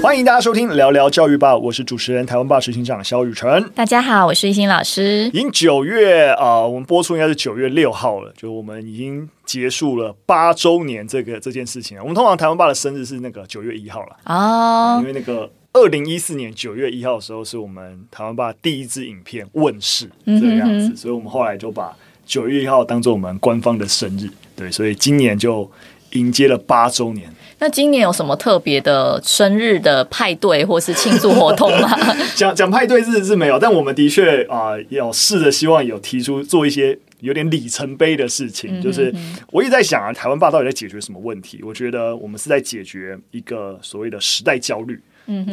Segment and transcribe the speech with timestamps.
[0.00, 3.68] 欢迎大家收听聊聊教育吧，我是主持人台湾吧执行长肖雨辰。
[3.74, 5.24] 大家好，我是一心老师。
[5.26, 12.02] 已经九月啊、呃，我们播出应该是九月六号了，就我们已经结束了八周年这个这件事情了。
[12.02, 21.94] 我们通常台湾爸的生日是那个九月一号了哦、呃，因为那个二零一四年九月一号的时候是我们台湾爸第一支影片问世这个样子，嗯、哼哼所以我们后来就把
[22.24, 24.30] 九月一号当做我们官方的生日。
[24.54, 25.68] 对，所以今年就
[26.12, 27.28] 迎接了八周年。
[27.60, 31.90] 那今年有什么特别的生日的派对或是庆祝活动吗？
[32.36, 38.80] 讲讲派对日是没有，但我们的确啊、呃，要试着希望有提出做一些有点里程碑的事情。
[38.80, 39.12] 就是
[39.50, 41.60] 我一直在想啊，台湾爸到底在解决什么问题？
[41.64, 45.02] 我觉得我们是在解决一个所谓的时代焦虑，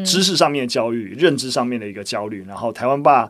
[0.06, 2.46] 知识上面的焦虑，认知上面的一个焦虑。
[2.48, 3.28] 然后台湾爸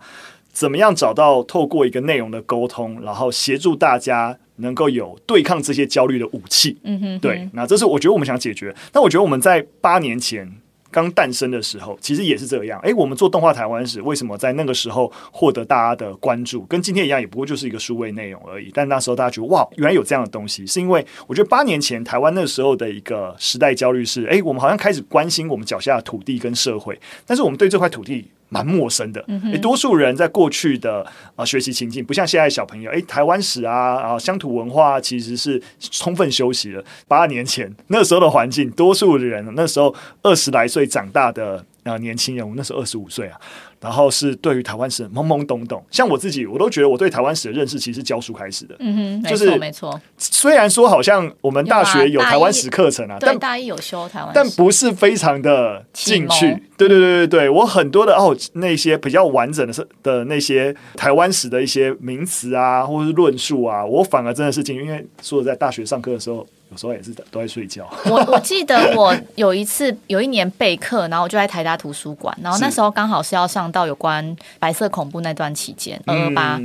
[0.51, 4.37] 怎么样找到透过一个内容的沟通，然后协助大家。
[4.57, 8.73] 能够有对抗这些焦虑的武器，嗯哼，对，那这是我觉得我们想解决。
[8.93, 10.49] 那我觉得我们在八年前
[10.89, 12.79] 刚诞生的时候，其实也是这样。
[12.79, 16.62] 诶，我们做动画台湾史，为什么在那个时候获得大家的关注？
[16.67, 18.71] 跟今天一样，也不过就是一个数位内容而已。
[18.73, 28.31] 但那时候大家觉得哇，原来有这样的东西，是因为我觉得八年前台湾那时候的一个时代焦虑是：诶，我们好像开始关心我们脚下的土地跟社会，但是我们对这块土地。
[28.49, 36.84] 蛮陌生的，诶，多数人在过去的啊、呃、学习情境，不像现在小朋友，诶，台湾史啊啊乡土文化其实是充分休息了。
[37.07, 43.40] 八年前那时候的环境，多数的人那时候二十来岁长大的啊、呃、年轻人，我那时候二十五岁啊。
[43.85, 48.75] 然后是对于台湾史懵懵懂懂，像我自己，我都觉得我对台湾史的认识其实是教书开始的。
[48.79, 50.01] 嗯哼，就是没错。
[50.17, 56.47] 虽然说好像我们大学有台湾史课程啊，但大一有修台湾，但不是非常的进去。
[56.75, 66.44] 对对对对对，我很多的哦那些比较完整的是的那些台湾史的一些名词啊，或者是论述啊，我反而真的是进去，因为说在大学上课的时候。
[66.72, 67.90] 有时候也是都在睡觉。
[68.06, 76.59] 我 我记得我有一次有一年备课，然后我就在台大图书馆，然后那时候刚好是要上到有关白色恐怖那段期间二二八，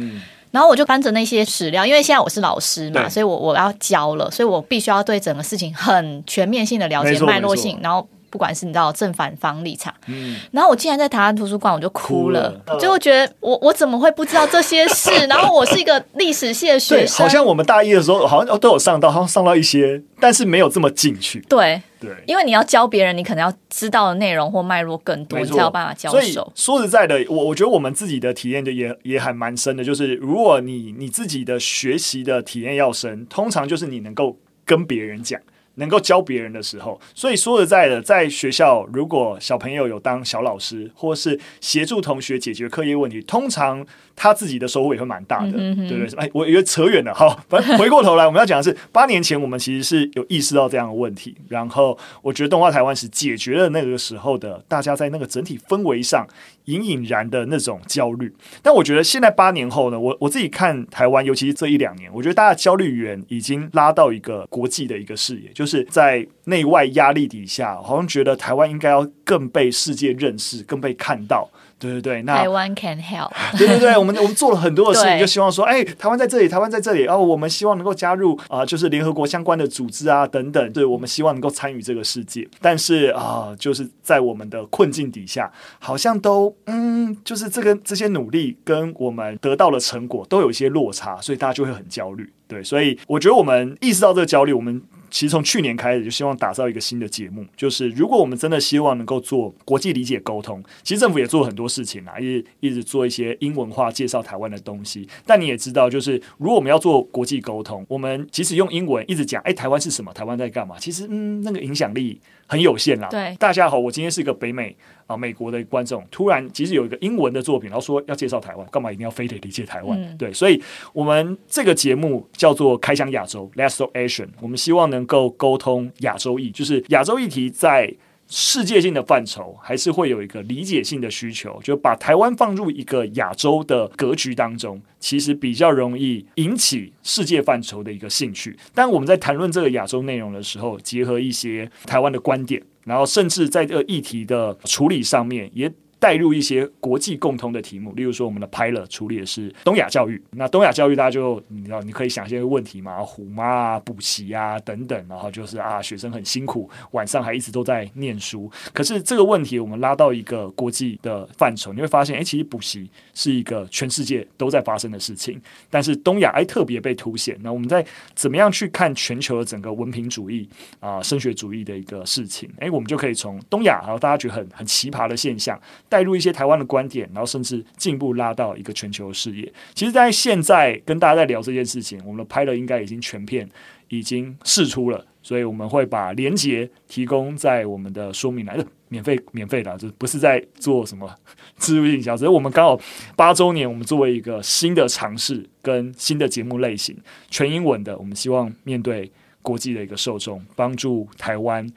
[0.50, 8.08] 然后我就翻着那些史料，因为现在我是老师嘛，所以我我要教了，所以我必须要对整个事情很全面性的了解脉络性，然后。
[8.30, 12.80] 不管是你知道正反方立场，嗯，然后我竟然在台湾图书馆我就哭了，哭了。
[12.80, 15.10] 就会觉得我我怎么会不知道这些事？
[15.28, 21.40] 然后我是一个历史系的学生，好像我们大一的时候好像都有上到，好像上到一些，但是没有这么进去。
[21.48, 21.82] 对。
[22.00, 26.50] 对，因为你要教别人，你可能要知道的内容或脉络更多，你才有办法教授。
[26.54, 35.38] 说实在的，我我觉得我们自己的体验就也也还蛮深的，就是如果你你自己的学习的体验要深，通常就是你能够跟别人讲。
[35.80, 46.18] 能够教别人的时候，所以说实在的，在学校，如果小朋友有当小老师，或是协助同学解决课业问题，通常他自己的收获也会蛮大的，嗯、哼哼对不对？
[46.20, 56.26] 哎，我觉得扯远了，好，反正回过头来，我们要讲的是八年前我们其实是有意识到这样的问题，然后我觉得动画台湾是解决了那个时候的大家在那个整体氛围上
[56.66, 58.32] 隐隐然的那种焦虑。
[58.62, 71.48] 但我觉得现在八年后呢，我我自己看台湾，尤其是这一两年，我觉得大家焦虑源已经拉到一个国际的一个视野，就是在内外压力底下，好像觉得台湾应该要更被世界认识，更被看到。
[71.78, 73.30] 对对对，那台湾 can help。
[73.56, 82.46] 对对对，我们我们做了很多的事情，就希望说，哎，台湾在这里，台湾在这里，哦我们希望能够加入啊、呃，就是联合国相关的组织啊等等，对，我们希望能够参与这个世界。
[82.60, 92.30] 但是啊、呃，就是在我们的困境底下，好像都嗯，就是这个这些努力跟我们得到的成果都有一些落差，所以大家就会很焦虑。
[92.46, 94.82] 对，所以我觉得我们意识到这个焦虑，我们。
[95.10, 105.08] 其实从去年开始就希望打造一个新的节目，就是如果我们真的希望能够做国际理解沟通，其实政府也做了很多事情啊，一直一直做一些英文化介绍台湾的东西。
[105.26, 110.12] 但你也知道，就是如果我们要做国际沟通，我们即使用英文一直讲，哎，台湾是什么？
[110.12, 110.76] 台湾在干嘛？
[110.78, 113.06] 其实，嗯，那个影响力很有限啦。
[113.08, 119.96] 对，大家好，我今天是一个北美啊美国的观众，突然其实有一个英文的作品，然后说要介绍台湾，干嘛一定要非得理解台湾？
[120.02, 120.60] 嗯、对，所以
[120.92, 125.92] 我们这个节目叫做开箱亚洲 Let's Talk Asian，我们希望能够沟通。
[125.98, 127.94] 亚洲议就是亚洲议题在
[128.32, 138.56] 世界性的范畴，还是会有一个理解性的需求，就把台湾放入一个亚洲的格局当中，其实比较容易引起世界范畴的一个兴趣。
[138.72, 158.50] 但我们在谈论这个亚洲内容的时候，结合一些台湾的观点，然后甚至在这个议题的处理上面，也带入一些国际共通的题目，例如说我们的 Pilot 处理的是东亚教育，那东亚教育大家就你知道你可以想一些问题嘛，虎妈啊、补习啊等等，然后就是啊学生很辛苦，晚上还一直都在念书。
[158.72, 165.38] 可是这个问题我们拉到一个国际的范畴，你会发现，哎，其实补习是一个全世界都在发生的事情，
[165.68, 167.38] 但是东亚哎特别被凸显。
[167.42, 170.48] 那我们在怎么样去看全球的整个文凭主义
[170.78, 172.50] 啊、升学主义的一个事情？
[172.58, 175.60] 哎，我们就可以从东亚，然后大家觉得很很奇葩的现象。
[175.90, 179.52] 带入一些台湾的观点，然后甚至进一步拉到一个全球的视野。
[179.74, 183.46] 其实，在现在跟大家在聊这件事情，我们的 Pilot 应该已经全片
[183.88, 191.12] 已经释出了，所以我们会把连结提供在我们的说明栏，免费免费的，就不是在做什么
[191.58, 192.16] 植入营销。
[192.16, 192.80] 只是我们刚好
[193.16, 196.96] 八周年，我们作为一个新的尝试跟新的节目类型，
[197.28, 199.10] 全英文的，我们希望面对
[199.42, 201.68] 国际的一个受众，帮助台湾。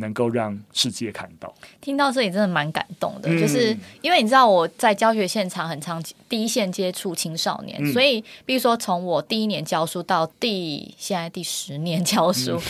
[0.00, 12.62] 能够让世界看到，听到这里真的蛮感动的，嗯、就是因为你知道我在教学现场很常，第一线接触青少年，嗯、所以比如说从我第一年教书到第现在第十年教书，嗯、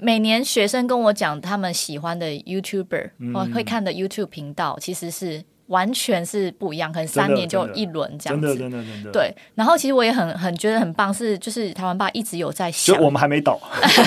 [0.00, 5.44] 每年学生跟我讲他们喜欢的 YouTuber 或、嗯、会看的 YouTube 频道，其实是。
[5.66, 8.46] 完全是不一样，可能三年就一轮这样子。
[8.46, 9.10] 真的，真的，真的。
[9.10, 13.60] 对，然后其实我也很很觉得很棒，是就是台湾爸一直有在想，就我们还没倒，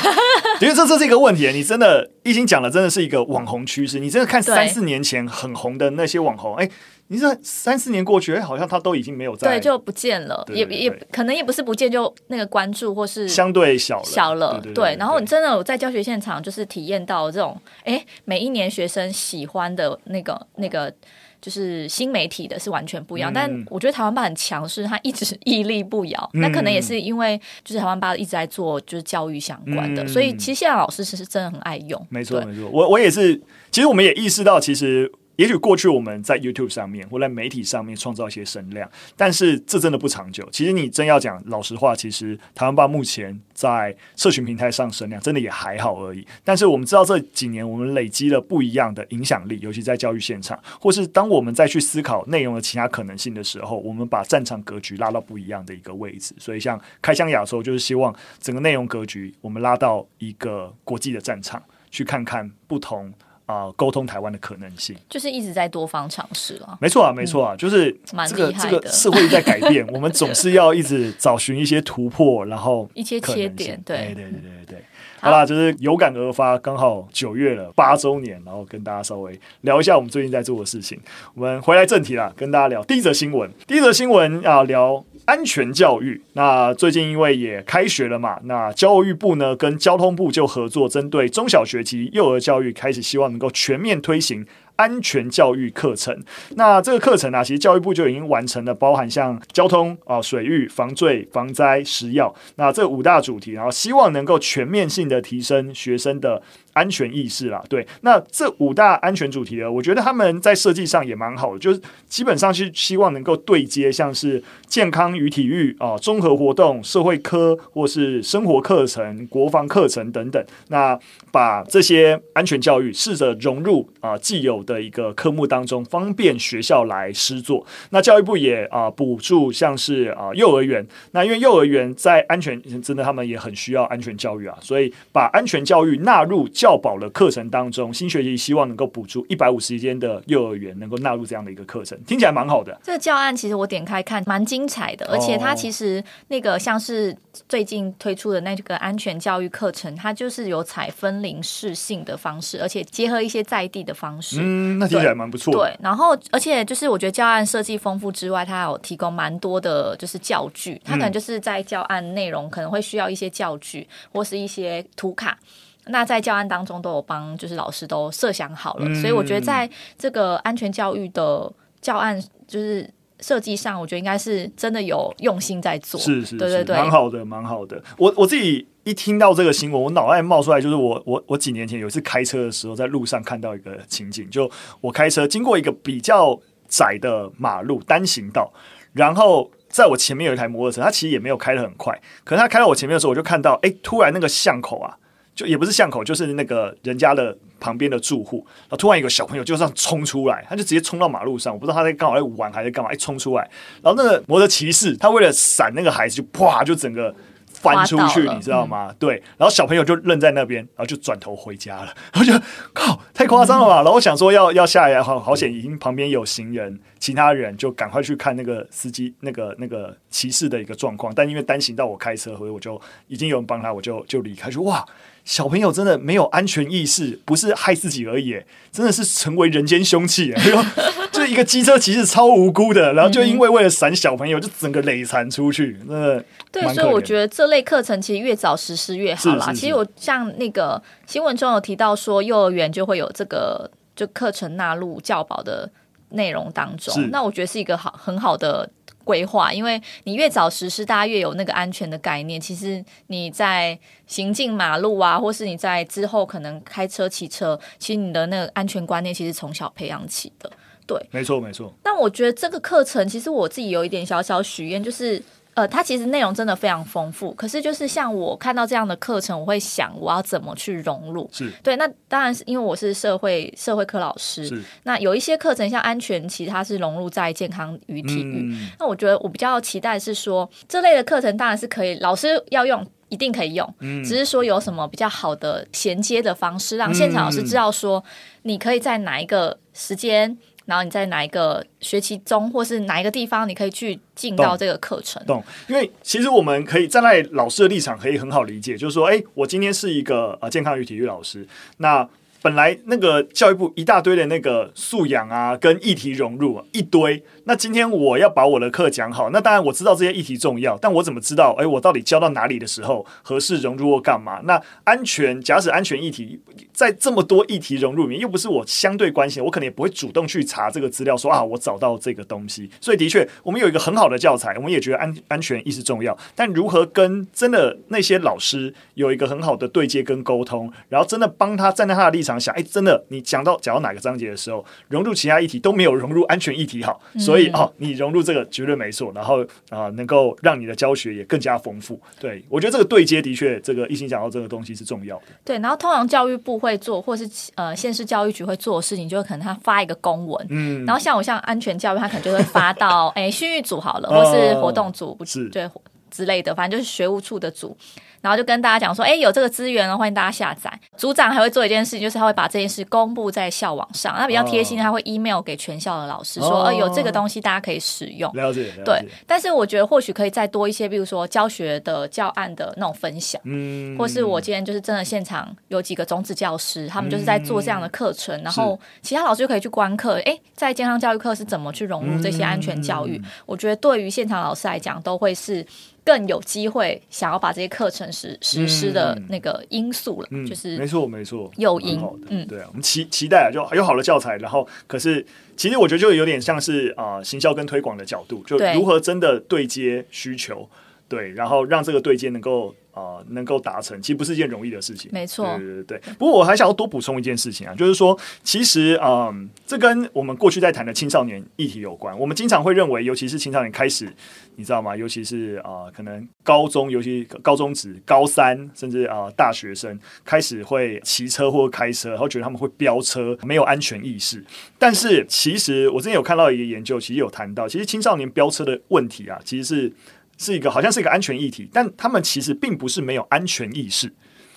[0.62, 1.50] 因为这这是一个问题。
[1.52, 4.00] 你真的，已经讲了真的是一个网红趋势。
[4.00, 6.70] 你真的看三四年前很红的那些网红，哎，
[7.08, 14.62] 你这三四年过去，哎，好像他都已经没有在，对，就不见了，也也可能也不是不见，就那个关注或是相对小了小了。
[14.74, 20.94] 对，然后你真的有在教学现场，就是体验到这种，哎，每一年学生喜欢的那个那个。
[21.42, 26.30] 就是新媒体的是完全不一样，嗯、但我觉得台湾爸很强势，他一直屹立不摇。
[26.34, 32.08] 嗯、那可能也是因为就是台湾爸一直在做就是教育相关的，嗯、所以其实现在老师是真的很爱用。
[32.10, 33.40] 没错，没错，我我也是。
[33.72, 35.12] 其实我们也意识到，其实。
[35.40, 40.46] 也许过去我们在 YouTube 上面或在媒体上面创造一些声量，但是这真的不长久。
[40.52, 46.28] 其实你真要讲老实话，其实台湾爸目前在社群平台上声量真的也还好而已。
[46.44, 56.36] 但是我们知道这几年我们累积了不一样的影响力，尤其在教育现场，或是当我们再去思考内容的其他可能性的时候，我们把战场格局拉到不一样的一个位置。
[56.38, 63.14] 所以像开箱亚洲，就是希望整个内容格局我们拉到一个国际的战场，去看看不同。
[63.50, 66.78] 啊，沟通台湾的可能性，就是一直在多方尝试了。
[66.80, 67.92] 没错啊，没错啊，嗯、就是
[68.28, 73.82] 这个这个社会在改变， 我们总是要一直找寻一些突破，然后一些切点。
[73.84, 74.84] 对，对，对，对，对，对。
[75.20, 80.98] 好啦，就是有感而发，刚好九月了，八周年，然后跟大家稍微聊一下我们最近在做的事情。
[81.34, 83.52] 我们回来正题啦，跟大家聊第一则新闻。
[83.66, 86.20] 第一则新闻啊，聊安全教育。
[86.34, 94.44] 那最近因为也开学了嘛，那教育部呢跟交通部就合作，针对中小学及幼儿教育，开始希望能够全面推行。
[94.76, 96.18] 安全教育课程，
[96.56, 106.42] 那这个课程啊，其实教育部就已经完成了，包含像交通啊、水域、防坠、防灾、食药，那这五大主题，然后希望能够全面性的提升学生的
[106.74, 107.64] 安全意识啦。
[107.70, 120.98] 对，那这五大安全主题呢，我觉得他们在设计上也蛮好的，就是基本上是希望能够对接，像是健康与体育啊、综合活动、社会科或是生活课程、国防课程等等，那
[121.32, 127.66] 把这些安全教育试着融入啊既有的一个科目当中，方便学校来施作。
[127.92, 130.86] 那教育部也啊补助，像是啊幼儿园。
[131.12, 137.94] 那因为幼儿园在安全，真的他们也很需要安全教育啊，所以把安全教育纳入教保的课程当中。
[137.94, 142.78] 新学期希望能够补助一百五十间的幼儿园，能够纳入这样的一个课程，听起来蛮好的。
[142.84, 147.16] 这个教案其实我点开看蛮精彩的，而且它其实那个像是
[147.48, 154.42] 最近推出的那个安全教育课程，它就是有采分龄适性的方式，而且结合一些在地的方式。
[154.42, 155.54] 嗯嗯，那听起来蛮不错。
[155.54, 160.82] 对，然后而且就是我觉得教案设计丰富之外，它有提供蛮多的，就是教具。
[160.84, 165.40] 它可能就是在教案内容可能会需要一些教具或是一些图卡。
[165.88, 168.96] 那在教案当中都有帮，就是老师都设想好了。
[168.96, 176.00] 所以我觉得在这个安全教育的教案就是设计上，我觉得应该是真的有用心在做。
[176.00, 177.82] 是是是，对对对，蛮好的，蛮好的。
[177.98, 178.68] 我我自己。
[178.86, 184.50] 一听到这个新闻，我脑袋冒出来就是我我我几年前有一次开车的时候，在路上看到一个情景，就
[184.82, 188.52] 我开车经过一个比较窄的马路单行道，
[188.94, 194.98] 然后在我前面有一台摩托车，它其实也没有开得很快，可是它开到我前面的时候，我就看到，哎，突然那个巷口啊，
[195.40, 203.50] 就也不是巷口，就是那个人家的旁边的住户，然后突然一个小朋友就这样冲出来，他就直接冲到马路上，我不知道他在刚好在玩还是干嘛，一冲出来，
[203.82, 207.16] 然后那个摩托骑士他为了闪那个孩子，就啪就整个。
[207.52, 208.88] 翻出去，你知道吗？
[208.90, 211.94] 嗯、对，然后小朋友就愣在那边，然后就转头回家了。
[212.14, 212.32] 然后就
[212.74, 213.82] 靠，太夸张了吧？
[213.82, 221.12] 嗯、然后我想说要要下来，好好险，已经旁边有行人，其他人就赶快去看那个司机那个那个骑士的一个状况。
[221.14, 224.50] 但因为单行道我开车，所以我就已经有人帮他，我就就离开。
[224.50, 224.86] 说哇。
[225.30, 228.36] 小朋友真的没有安全意识，不是害自己而已，
[228.72, 230.34] 真的是成为人间凶器。
[231.14, 235.78] 就一个机车骑士超无辜的，然后就因为为了闪小朋友，就整个累残出去。
[235.86, 236.20] 那，
[236.52, 239.54] 对，所以我觉得这类课程其实越早实施越好啦。
[239.54, 245.70] 其实我像那个新闻中有提到说，幼儿园就会有这个就课程纳入教保的
[246.10, 248.68] 内容当中，那我觉得是一个好很好的。
[249.10, 252.40] 规划，因为你越早实施，大家越有那个安全的概念。
[252.40, 253.76] 其实你在
[254.06, 260.52] 行进马路啊，或是你在之后可能开车、骑车，其实你的那个安全观念其实从小培养起的。
[260.86, 261.74] 对，没错，没错。
[261.82, 265.20] 但我觉得这个课程，其实我自己有一点小小许愿，就是。
[265.60, 271.30] 呃，它其实内容真的非常丰富，可是就是像我看到这样的课程，我会想我要怎么去融入？
[271.34, 278.42] 是对，那当然是因为我是社会社会科老师，是那有一些课程像安全，其实它是融入在健康与体育。
[278.42, 288.02] 嗯、那我觉得我比较期待是说，这类的课程当然是可以，老师要用一定可以用，嗯、只是说有什么比较好的衔接的方式，让现场老师知道说，
[288.44, 290.38] 你可以在哪一个时间。
[290.70, 295.22] 然后你在哪一个学期中，或是哪一个地方，你可以去进到这个课程。
[295.26, 301.46] 懂，因为其实我们可以站在老师的立场，可以很好理解，就是说，哎，我今天是一个呃健康与体育老师，
[301.78, 302.08] 那。
[302.42, 307.22] 本来那个教育部一大堆的那个素养啊，跟议题融入啊，一堆。
[307.50, 311.56] 那今天我要把我的课讲好，那当然我知道这些议题重要，但我怎么知道？
[311.58, 314.40] 哎，我到底教到哪里的时候合适融入或干嘛？
[314.44, 316.40] 那安全，假使安全议题
[316.72, 322.70] 在这么多议题融入里面，又不是我相对关心，我可能也不会主动去查这个资料说，说啊，我找到这个东西。
[322.80, 326.16] 所以的确，我们有一个很好的教材，我们也觉得安安全意识重要。
[326.36, 333.04] 但如何跟真的那些老师有一个很好的对接跟沟通，然后真的帮他站在他的立场想，哎，真的。
[333.08, 342.00] 你讲到讲到哪个章节的时候，融入其他议题都没有融入安全议题好，所以哦，你融入这个绝对没错，然后啊、呃，能够让你的教学也更加丰富。
[342.20, 345.24] 对，我觉得这个对接的确，这个一心讲到这个东西是重要的。
[345.44, 355.70] 对，然后通常教育部会做，或是呃县市教育局会做的事情，就可能他发一个公文，嗯，然后像我像安全教育，他可能就会发到 哎训育组好了，或是活动组，不是对
[356.12, 357.78] 之类的，反正就是学务处的组。
[358.22, 360.72] 然后就跟大家讲说，哎，有这个资源哦，欢迎大家下载。
[360.98, 364.16] 组长还会做一件事情，就是他会把这件事公布在校网上。
[364.18, 368.32] 那比较贴心，他会 email 给全校的老师说，哦，有这个东西大家可以使用。
[368.34, 368.72] 了解。
[368.84, 380.20] 对，但是我觉得或许可以再多一些，比如说教学的教案的那种分享，嗯，或是我今天就是真的现场有几个种子教师，他们就是在做这样的课程，然后其他老师就可以去观课。
[380.26, 383.22] 哎，在健康教育课是怎么去融入这些安全教育？
[383.46, 385.66] 我觉得对于现场老师来讲，都会是。
[386.02, 392.00] 更有机会想要把这些课程实实施的那个因素了，嗯、就是没错没错，诱因，
[392.30, 395.26] 嗯，对啊，我们期期待啊，就有好的教材，然后可是
[395.56, 400.70] 其实我觉得就有点像是啊、呃，行销跟推广的角度，就如何真的对接需求，
[401.10, 402.74] 对，然后让这个对接能够。
[402.92, 405.10] 啊、呃，能够达成其实不是一件容易的事情。
[405.14, 406.02] 没错，对对对。
[406.18, 412.18] 不过我还想要多补充一件事情啊，就是说，其实，嗯、呃，这跟我们过去在谈的青少年议题有关。
[412.20, 414.12] 我们经常会认为，尤其是青少年开始，
[414.56, 414.98] 你知道吗？
[414.98, 424.44] 尤其是啊、呃，可能高中，尤其高中职、高三，甚至啊、呃，大学生开始会骑车或开车，然后觉得他们会飙车，没有安全意识。
[424.80, 429.94] 但是，其实我之前有看到一个研究，其实有谈到，其实青少年飙车的问题啊，其实是。
[430.40, 434.12] 是一个好像是一个安全议题，但他们其实并不是没有安全意识。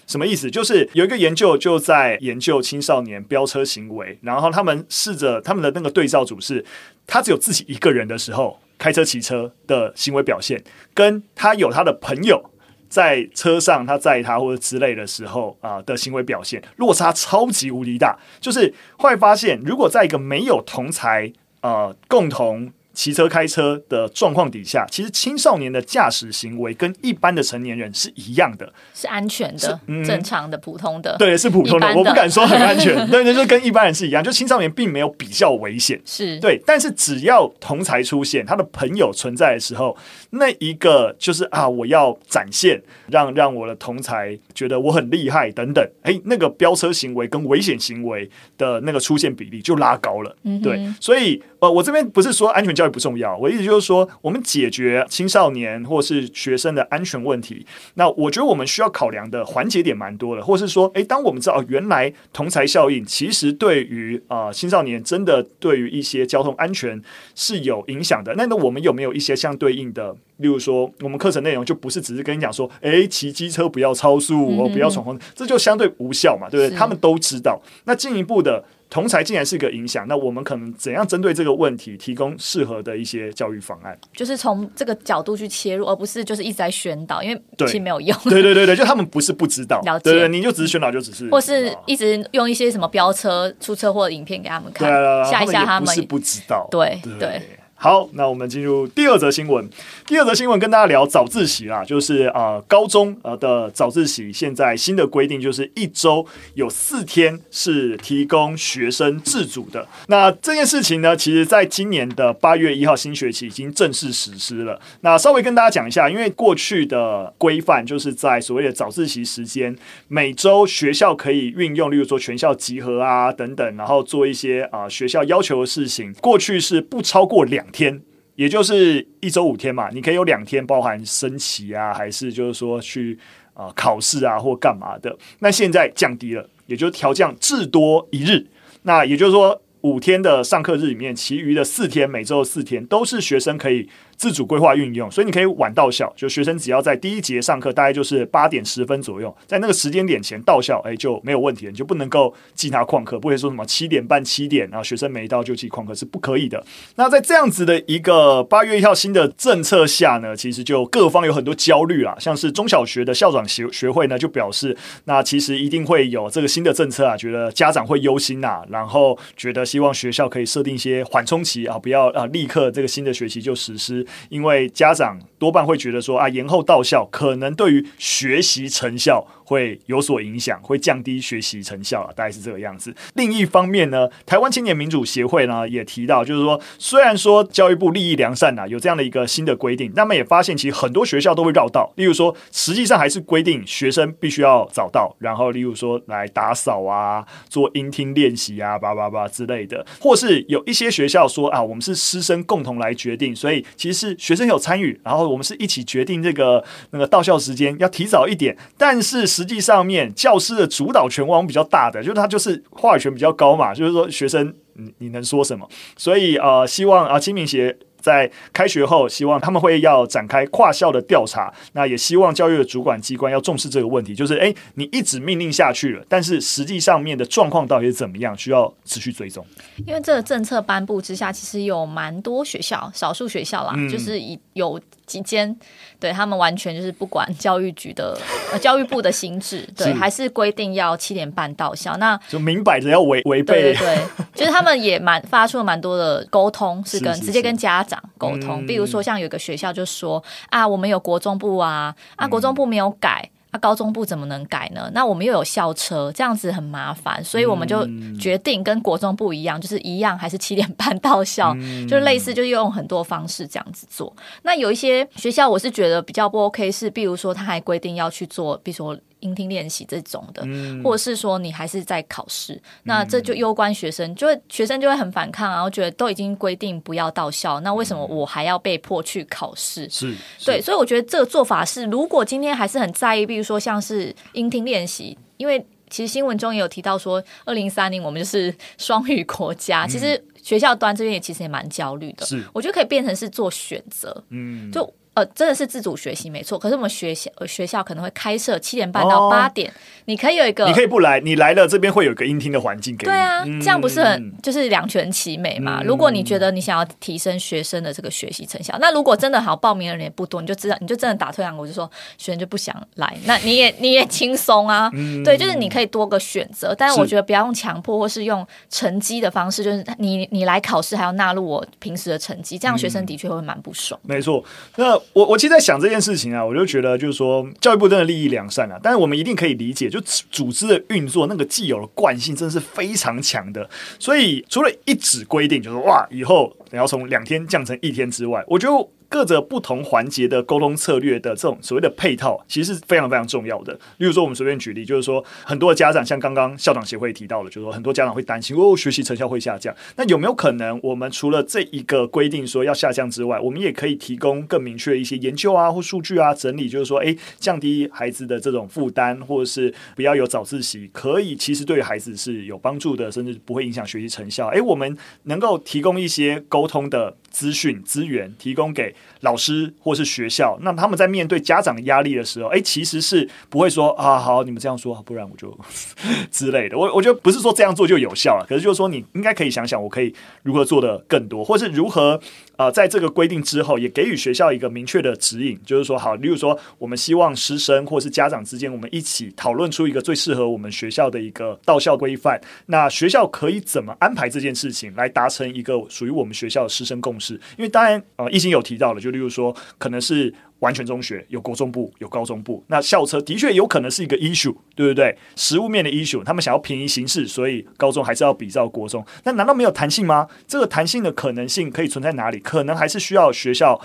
[0.06, 0.50] 什么意思？
[0.50, 6.64] 就是有一个研究就在研究青少年飙车行为，然后他们试着他们的那个对照组是，
[7.06, 10.62] 他只有自己一个人的时候开车骑车的行为表现，
[10.94, 12.50] 跟他有他的朋友
[12.88, 18.18] 在车上他载他或者之类的时候啊、的行为表现落差超级无敌大。
[18.40, 22.72] 就是会发现，如果在一个没有同才呃共同。
[22.94, 31.16] 骑车开车的状况底下，其实青少年的驾驶行为跟一般的成年人是一样的，是安全的、嗯、正常的、普通的。
[31.18, 32.94] 对，是普通的，的我不敢说很安全。
[33.10, 36.00] 对，那就跟一般人是一样，就青少年并没有比较危险。
[36.04, 39.96] 是对，但是只要同才出现，他的朋友存在的时候，
[40.30, 45.86] 那一个就是啊，我要展现，让让我的同才觉得我很厉害等等。
[46.02, 50.36] 哎，那个飙车行为跟危险行为的那个出现比例就拉高了。
[50.42, 67.00] 嗯，对，所以呃，我这边不是说安全教育不重要，我意思就是说，我们解决青少年或是学生的安全问题，那我觉得我们需要考量的环节点蛮多的，或是说，诶，当我们知道原来同才效应其实对于啊、呃、青少年真的对于一些交通安全
[67.34, 76.78] 是有影响的，那那我们有没有一些相对应的例如说，我们课程内容就不是只是跟你讲说，哎，骑机车不要超速，哦，不要闯红灯，这就相对无效嘛，对不对？
[76.78, 77.60] 他们都知道。
[77.84, 78.64] 那进一步的。
[78.92, 83.98] 同才竟然是个影响，那我们可能怎样针对这个问题提供适合的一些教育方案？
[84.12, 88.14] 就是从这个角度去切入，而不是就是一直在宣导，因为其实没有用。
[88.24, 94.90] 对对对对，就他们不是不知道，对对，你就只是宣导，就只是，或是一直用一些什么飙车出车祸的影片给他们看，
[95.24, 97.18] 吓一吓他们，不是不知道，对对。
[97.18, 97.42] 对
[97.82, 99.68] 好，那我们进入第二则新闻。
[100.06, 106.24] 第二则新闻跟大家聊早自习啦，就是呃高中呃的早自习，现在新的规定就是一周
[106.54, 109.84] 有四天是提供学生自主的。
[110.06, 114.80] 那这件事情呢，其实在今年的八月一号新学期已经正式实施了。
[115.00, 126.12] 那稍微跟大家讲一下，因为过去的规范就是在所谓的早自习时间，每周学校可以运用，例如说全校集合啊等等，然后做一些啊、学校要求的事情。
[126.20, 127.66] 过去是不超过两。
[127.72, 128.00] 天，
[128.36, 133.18] 也就是一周五天嘛，你可以有两天，包含升旗啊，还是就是说去
[133.54, 135.16] 啊、呃、考试啊或干嘛的。
[135.40, 138.46] 那现在降低了，也就调降至多一日。
[138.82, 143.88] 那也就是说，五天的上课日里面，其余的四天，每周四天都是学生可以。
[144.22, 156.64] 自主规划运用，所以你可以晚到校，就学生只要在第一节上课，大概就是八点十分左右，在那个时间点前到校，哎，就没有问题了，你就不能够记他旷课，不会说什么七点半、七点，然后学生没到就记旷课，是不可以的。
[156.94, 164.76] 那在这样子的一个八月一号新的政策下呢，其实就各方有很多焦虑啊，像是中小学的校长协学会呢，就表示，
[165.06, 174.06] 那其实一定会有这个新的政策啊，觉得家长会忧心呐、然后觉得希望学校可以设定一些缓冲期啊，不要啊立刻这个新的学期就实施。
[174.28, 182.94] 因为家长多半会觉得说啊，延后到校可能对于学习成效会有所影响，会降低学习成效啊，大概是这个样子。
[183.14, 215.68] 另一方面呢，台湾青年民主协会呢也提到，就是说，虽然说教育部利益良善呐，有这样的一个新的规定，那么也发现其实很多学校都会绕道，例如说，实际上还是规定学生必须要早到，然后例如说来打扫啊，做音听练习啊，叭叭叭之类的，或是有一些学校说啊，我们是师生共同来决定，所以其实是学生有参与，然后我们是一起决定这个那个到校时间要提早一点，但是实际上面教师的主导权往往比较大的，就是他就是话语权比较高嘛，就是说学生你你能说什么？
[215.96, 217.76] 所以呃，希望啊清明协。
[218.02, 224.12] 在开学后，希望他们会要展开跨校的调查，那也希望教育的主管机关要重视这个问题。
[224.12, 229.46] 就是，诶，你一直命令下去了，但是实际上面的状况到底是怎么样，需要持续追踪。
[229.86, 235.54] 因为这个政策颁布之下，其实有蛮多学校，少数学校啦，嗯、就是以有几间，
[235.98, 238.18] 对他们完全就是不管教育局的、
[238.52, 243.62] 呃、教育部的心智，对，是还是规定要七点半到校，那就明摆着要违违背。
[243.62, 248.64] 对对对， 就是他们也蛮发出了蛮多的沟通，是跟直接跟家长沟通。
[248.64, 253.28] 嗯、比如说像有个学校就说啊，我们有国中部啊，啊国中部没有改。
[253.52, 254.90] 嗯那、啊、高中部怎么能改呢？
[254.94, 257.86] 那我们又有校车，这样子很麻烦，所以我们就
[258.18, 264.10] 决定跟国中部一样，就是一样还是七点半到校，嗯、就类似就用很多方式这样子做。
[264.42, 268.98] 那有一些学校我是觉得比较不 OK，是比如说他还规定要去做，比如说。
[269.22, 270.44] 音听练习这种的，
[270.84, 279.88] 或者是说你还是在考试，嗯、那这就攸关学生，就会学生就会很反抗，然后觉得都已经规定不要到校，那为什么我还要被迫去考试？
[279.88, 294.92] 是，对，所以我觉得这个做法是，如果今天还是很在意，比如说像是音听练习，因为其实新闻中也有提到说，二零三零我们就是双语国家，嗯、其实学校端这边也其实也蛮焦虑的，是，我觉得可以变成是做选择，嗯，就。
[295.14, 299.74] 呃，真的是自主学习没错，可是我们学校学校可能会开设七点半到八点，哦、
[300.06, 303.12] 你可以有一个，你可以不来，你来了这边会有一个音听的环境给你。
[303.12, 305.80] 对啊，嗯、这样不是很就是两全其美嘛？
[305.82, 314.90] 嗯、如果你觉得你想要提升学生的这个学习成效，那如果真的好报名的人也不多，你就知道你就真的打退堂鼓，就说学生就不想来，那你也你也轻松啊。
[314.94, 324.00] 嗯、对，就是你可以多个选择，但是我觉得不要用强迫或是用成绩的方式，就是你你来考试还要纳入我平时的成绩，这样学生的确会蛮不爽。
[324.04, 324.42] 没错，
[324.76, 325.82] 那我我其实在想。
[325.82, 333.68] 这件事情啊，我就觉得就是说，教育部真的利益良善啊，但是我们一定可以理解，就组织的运作那个既有的惯性，真的是非常强的。
[333.98, 338.88] 所以，除了一纸规定，就是哇，以后你要从两天降成一天之外，我就。
[339.12, 343.74] 各着不同环节的沟通策略的这种所谓的配套，其实是非常非常重要的。
[343.98, 349.76] 例如说，我们随便举例，就是说，很多的家长像刚刚校长协会提到的，就是说，很多家长会担心哦，学习成效会下降。
[349.96, 364.48] 那有没有可能，我们除了这一个规定说要下降之外，我们也可以提供更明确一些研究啊或数据啊整理，就是说，诶，降低孩子的这种负担，或者是不要有早自习，可以其实对孩子是有帮助的，甚至不会影响学习成效。
[364.48, 375.58] 诶，我们能够提供一些沟通的资讯资源提供给老师或是学校，那他们在面对家长压力的时候，哎，其实是不会说啊，好，你们这样说，不然我就
[376.30, 376.78] 之类的。
[376.78, 382.20] 我我觉得不是说这样做就有效了，可是就是说你应该可以想想，我可以如何做的更多，或是如何。
[382.54, 392.40] 啊、在这个规定之后，也给予学校一个明确的指引，就是说，好，例如说，我们希望师生或是家长之间，我们一起讨论出一个最适合我们学校的一个到校规范。
[392.66, 397.34] 那学校可以怎么安排这件事情，来达成一个属于我们学校的师生共是？
[397.56, 400.34] 因为当然，呃，易经有提到了，就例如说，可能是。
[400.62, 405.18] 完全中学有国中部有高中部，那校车的确有可能是一个 issue，对不对？
[405.34, 409.04] 实物面的 issue，他们想要便宜形式，所以高中还是要比照国中。
[409.24, 410.28] 那难道没有弹性吗？
[410.46, 412.38] 这个弹性的可能性可以存在哪里？
[412.38, 413.80] 可能还是需要学校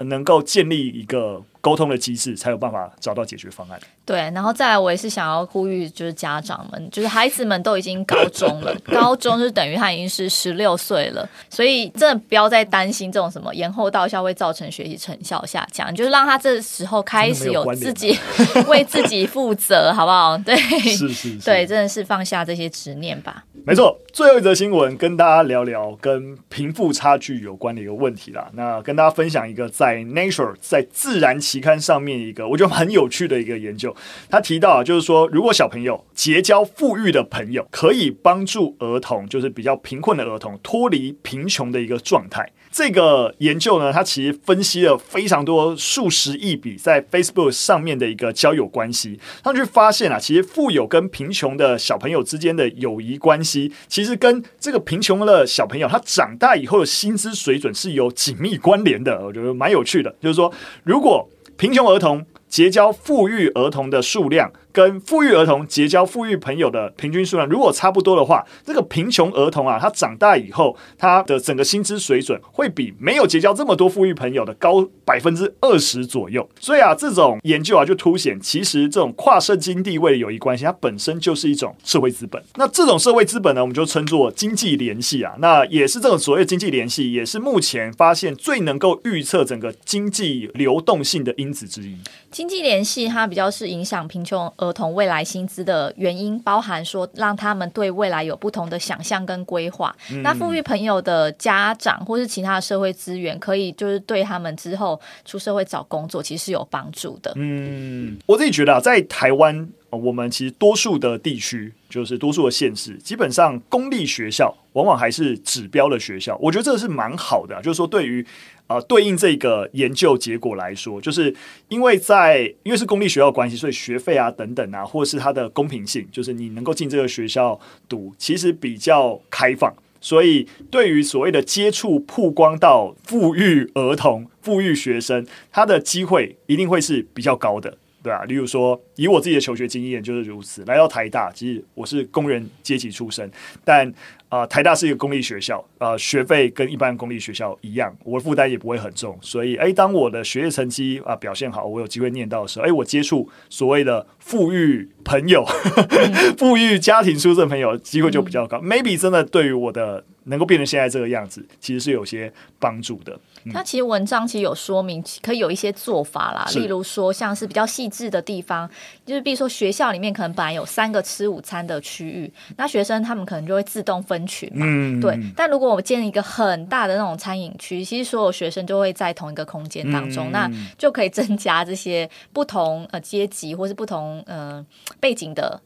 [0.00, 1.42] 能够建立一个。
[1.60, 3.78] 沟通的机制才有办法找到解决方案。
[4.04, 18.18] 对，然后再来，我也是想要呼吁，就是家长们， 就是孩子们都已经高中了， 高中就等于他已经是十六岁了，所以真的不要再担心这种什么延后到校会造成学习成效下降，就是让他这时候开始有自己
[18.66, 20.38] 为自己负责，好不好？
[20.38, 23.44] 对，是是是，对，真的是放下这些执念吧。
[23.66, 28.48] 没错，最后一则新闻跟大家聊聊跟贫富差距有关的一个问题啦。
[28.54, 33.94] 那跟大家分享一个在 Nature 在自然期刊上面一个我觉得很有趣的一个研究。
[34.28, 42.52] 他提到啊，就是说如果小朋友结交富裕的朋友，可以帮助儿童，就是比较贫困的儿童脱离贫穷的一个状态。
[42.70, 59.24] 这个研究呢，它其实分析了非常多数十亿笔在 Facebook 上面的一个交友关系，他们就发现啊，其实富有跟贫穷的小朋友之间的友谊关系，其实跟这个贫穷的小朋友他长大以后的薪资水准是有紧密关联的。
[59.24, 60.52] 我觉得蛮有趣的，就是说，
[60.84, 76.48] 如果贫穷儿童结交富裕儿童的数量，跟富裕儿童结交富裕朋友的平均数量如果差不多的话，这个贫穷儿童啊，他长大以后，他的整个薪资水准会比没有结交这么多富裕朋友的高百分之二十左右。
[76.60, 82.42] 所以啊，这种研究啊，就凸显其实这种跨社经地位的友谊关系，它本身就是一种社会资本。
[82.56, 85.34] 那这种社会资本呢，我们就称作经济联系啊。
[85.38, 91.96] 那也是这种所谓经济联系，也是目前发现最能够预测整个经济流动性的因子之一。
[92.30, 99.94] 经济联系它比较是影响贫穷儿童未来薪资的原因，包含说让他们对未来有不同的想象跟规划。
[100.10, 107.32] 嗯、那富裕朋友的家长或是其他的社会资源，可以就是对他们之后出社会找工作，其实是有帮助的。
[107.36, 116.36] 嗯，我自己觉得啊，在台湾，我们其实多数的地区，就是多数的县市，基本上公立学校往往还是指标的学校。
[116.40, 118.24] 我觉得这个是蛮好的，就是说对于。
[118.68, 121.34] 呃，对应这个研究结果来说，就是
[121.68, 129.72] 因为在因为是公立学校关系，所以学费啊等等啊，或者是它的公平性，就是你能够进这个学校读，其实比较开放。
[130.02, 140.62] 所以对于所谓的接触曝光到富裕儿童、富裕学生，他的机会一定会是比较高的，对啊，例如说，以我自己的求学经验就是如此。
[140.66, 143.30] 来到台大，其实我是工人阶级出身，
[143.64, 143.90] 但。
[144.30, 155.42] 啊、呃，台大是一个公立学校，呃，学费跟一般公立学校一样，我的负担也不会很重，所以，诶，当我的学业成绩啊、呃、表现好，我有机会念到的时候，诶，我接触所谓的富裕朋友、
[155.88, 158.58] 嗯、 富裕家庭出身朋友，机会就比较高。
[158.58, 163.18] 嗯、Maybe 真的对于我的能够变成现在这个样子，其实是有些帮助的。
[163.44, 168.68] 那、嗯、其实文章其实有说明，可以有一些做法啦，例如说像是比较细致的地方，
[169.04, 175.18] 就是比如说学校里面可能本来有三个吃午餐的区域，那学生他们可能就会自动分群嘛，嗯、对。
[175.36, 184.64] 但如果我们建一个很大的那种餐饮区，其实所有学生就会在同一个空间当中，嗯、那就可以增加这些不同呃阶级或是不同呃
[185.00, 185.60] 背景的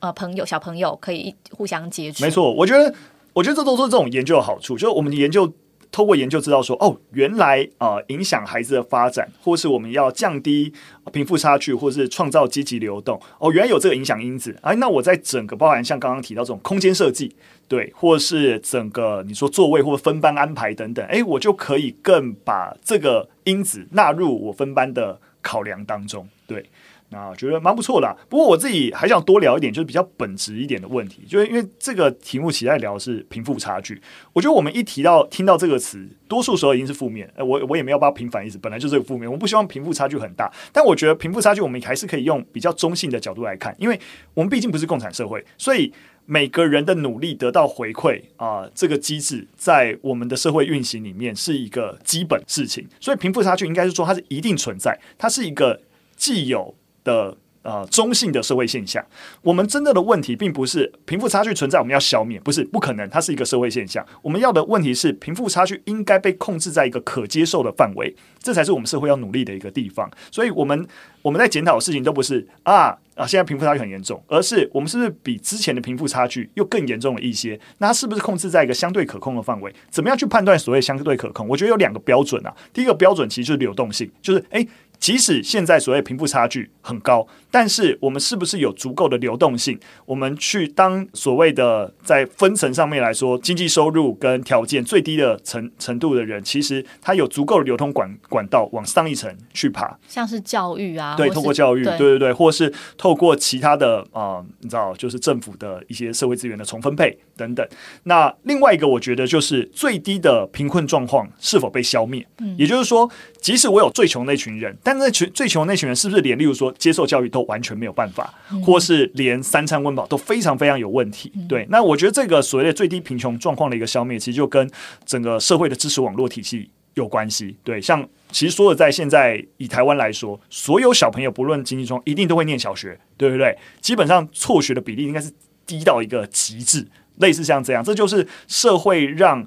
[0.00, 2.24] 呃朋友小朋友可以互相接触。
[2.24, 2.94] 没错，我觉得
[3.32, 5.52] 我觉得这都是这种研究的好处，就是我们研究。
[5.90, 10.72] 透过研究知道说，哦，原来啊、呃，影响孩子的发展，或是我们要降低
[11.12, 14.56] 贫富差距，或是创造积极流动，哦，原来有这个影响因子。
[14.62, 17.34] 哎，那我在整个包含像刚刚提到这种空间设计，
[17.66, 26.64] 对，或是整个你说座位或分班安排等等，哎，我就可以更把这个因子纳入我分班的考量当中，对。
[27.08, 34.00] 那我觉得蛮不错的，不过我自己还想多聊一点，就是比较本质一点的问题，就是因为这个题目其实在聊的是贫富差距。
[34.32, 37.32] 我觉得我们一提到听到这个词，多数时候已经是负面。
[37.38, 39.30] 我我也没有把平反意思，本来就是个负面。
[39.30, 43.98] 我不希望贫富差距很大，但我觉得贫富差距我们还是可以用比较中性的角度来看，因为
[44.34, 45.92] 我们毕竟不是共产社会，所以
[46.24, 52.84] 每个人的努力得到回馈啊，这个机制在我们的社会运行里面是一个基本事情。
[53.00, 55.80] 所以贫富差距应该是说它是一定存在，它是一个
[56.16, 56.74] 既有
[57.06, 59.02] 的呃中性的社会现象。
[59.40, 64.04] 我们真正的问题并不是贫富差距存在，我们要消灭，不是不可能，它是一个社会现象。
[64.20, 70.10] 我们要的问题是贫富差距应该被控制在一个可接受的范围，这才是我们社会要努力的一个地方。
[70.30, 70.86] 所以，我们
[71.22, 77.58] 我们在检讨的事情都不是啊啊，现在贫富差距很严重，而是我们是不是比之前的贫富差距又更严重了一些？
[77.78, 79.74] 那它是不是控制在一个相对可控的范围？
[79.90, 81.48] 怎么样去判断所谓相对可控？
[81.48, 82.54] 我觉得有两个标准啊。
[82.72, 84.66] 第一个标准其实就是流动性，就是诶。
[84.98, 89.78] 即使现在所谓贫富差距很高，但是我们是不是有足够的流动性？
[90.04, 107.66] 我们去当所谓的在分层上面来说，经济收入跟条件最低的程程度的人，其实他有足够的流通管管道往上一层去爬，像是教育啊，对，透过教育，对对对，或是透过其他的啊、呃，你知道，就是政府的一些社会资源的重分配等等。
[108.04, 112.26] 那另外一个，我觉得就是最低的贫困状况是否被消灭？
[112.38, 113.08] 嗯，也就是说，
[113.40, 114.76] 即使我有最穷那群人。
[114.82, 118.32] 但那群最穷那群人，是不是连例如说接受教育都完全没有办法，
[118.64, 121.32] 或是连三餐温饱都非常非常有问题？
[121.48, 124.70] 对，那我觉得这个所谓的最低贫穷状况的一个消灭，其实就跟
[125.04, 127.56] 整个社会的支持网络体系有关系。
[127.62, 133.56] 对，像其实说的在现在以台湾来说，所有小朋友不论经济状况，一定都会念小学，对不对？
[133.80, 135.30] 基本上辍学的比例应该是
[135.66, 136.86] 低到一个极致，
[137.18, 139.46] 类似像这样，这就是社会让。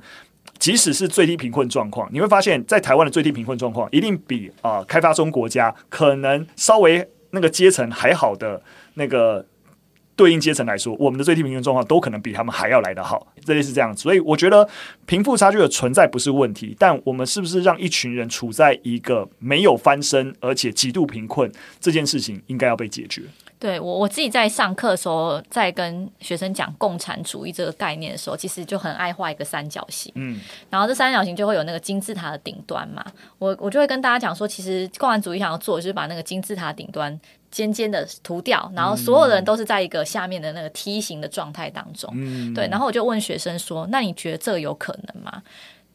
[0.57, 8.61] 即使是最低贫困状况，你会发现在台湾的最低贫困状况一定比啊、呃、开发中国家可能稍微那个阶层还好的
[8.95, 9.45] 那个
[10.19, 13.25] 对应阶层来说，我们的最低平均状况都可能比他们还要来得好。
[13.45, 14.67] 这类是这样子，所以我觉得
[15.05, 23.21] 贫富差距的存在不是问题，但我们是不是让一群人处在一个没有翻身而且极度贫困这件事情应该要被解决？
[23.57, 30.11] 对我我自己在上课的时候，在跟学生讲共产主义这个概念的时候，其实就很爱画一个三角形。
[30.15, 33.03] 嗯，然后这三角形就会有那个金字塔的顶端嘛。
[33.37, 37.19] 我我就会跟大家讲说，其实共产主义想要做的就是把那个金字塔顶端
[37.51, 42.09] 尖尖的涂掉，然后所有人都是在一个下面的那个梯形的状态当中。
[42.13, 42.67] 嗯，对。
[42.67, 45.41] 然后我就问学生说：“那你觉得这有可能吗？”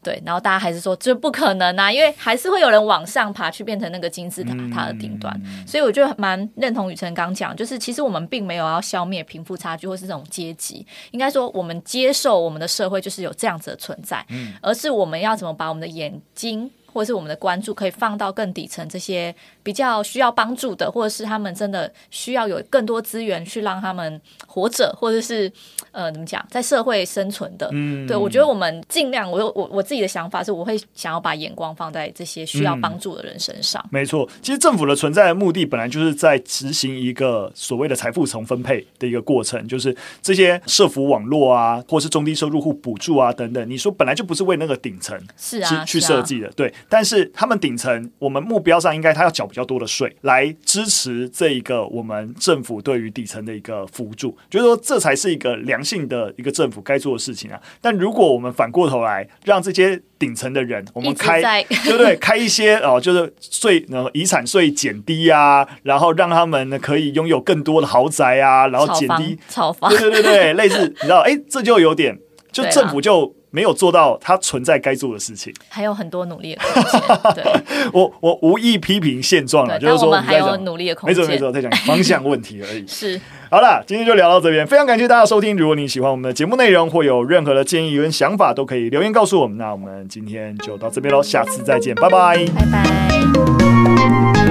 [0.05, 19.35] 对，然后大家还是说这不可能啊，因为还是会有人往上爬去变成那个金字塔它的顶端，嗯、所以我就蛮认同雨晨刚讲，就是其实我们并没有要消灭贫富差距或是这种阶级，应该说我们接受我们的社会就是有这样子的存在，嗯、而是我们要怎么把我们的眼睛或是我们的关注可以放到更底层这些。
[19.65, 25.51] 比较需要帮助的，或者是他们真的需要有更多资源去让他们活着，或者是
[25.91, 27.67] 呃怎么讲，在社会生存的。
[27.71, 33.81] 嗯，对，我觉得我们尽量，我我我自己的想法是，我会想要把眼光放在这些需要帮助的人身上。
[33.85, 43.67] 嗯，没错，其实政府的存在的目的本来就是在执行一个所谓的财富重分配的一个过程，就是这些社福网络啊，或是中低收入户补助啊等等。
[43.67, 46.71] 你说本来就不是为那个顶层是啊去设计的，对。
[46.89, 49.45] 但是他们顶层，我们目标上应该他要缴。
[49.45, 57.61] 比较多的税来支持这一个我们政府对于底层的一个辅助，就是说这才是一个良性的一个政府该做的事情啊。
[57.79, 61.41] 但如果我们反过头来让这些顶层的人，我们开
[61.83, 62.15] 对不对？
[62.17, 72.17] 开一些哦，就是税，呃，遗产税减低啊，然后让他们呢可以拥有更多的豪宅啊，然后减低炒房，对对对对，类似你知道，哎，这就有点，
[72.51, 73.35] 就政府就。
[73.55, 77.01] 没有做到他存在该做的事情，还有很多努力的空间。
[77.35, 77.43] 对，
[77.93, 81.17] 我我无意批评现状了，就是说我们还有努力的空间。
[81.17, 82.85] 没错没错，在讲 方向问题而已。
[82.85, 85.55] 是，好了，今天就聊到这边，非常感谢大家收听。
[85.55, 89.57] 如果你喜欢我们的节目内容，或有任何的建议跟想法，都可以留言告诉我们。
[89.57, 94.44] 那我们今天就到这边喽，下次再见，拜拜，拜拜。